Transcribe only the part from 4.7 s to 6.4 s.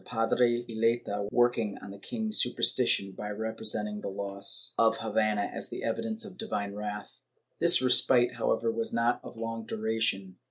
of Havana as an evidence of